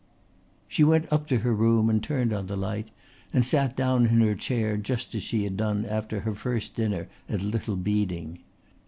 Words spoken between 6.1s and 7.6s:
her first dinner at